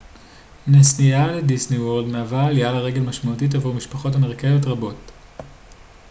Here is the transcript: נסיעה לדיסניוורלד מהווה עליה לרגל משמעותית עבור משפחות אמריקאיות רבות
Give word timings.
נסיעה 0.67 1.27
לדיסניוורלד 1.27 2.07
מהווה 2.07 2.45
עליה 2.45 2.71
לרגל 2.71 3.01
משמעותית 3.01 3.55
עבור 3.55 3.73
משפחות 3.73 4.15
אמריקאיות 4.15 4.65
רבות 4.65 5.11